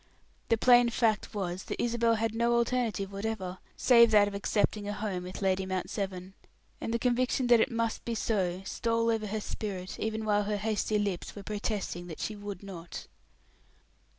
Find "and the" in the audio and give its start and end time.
6.81-6.97